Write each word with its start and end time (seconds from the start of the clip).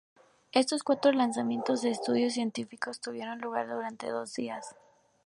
Estos 0.51 0.81
cuatro 0.81 1.11
lanzamientos 1.11 1.83
de 1.83 1.91
estudios 1.91 2.33
científicos 2.33 2.99
tuvieron 3.01 3.39
lugar 3.39 3.69
durante 3.69 4.09
dos 4.09 4.33
días. 4.33 4.75